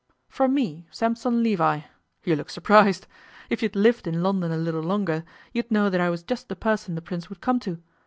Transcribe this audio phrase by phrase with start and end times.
[0.29, 1.81] 'From me, Sampson Levi.
[2.23, 3.05] You look surprised.
[3.51, 6.55] If you'd lived in London a little longer, you'd know that I was just the
[6.55, 7.79] person the Prince would come to.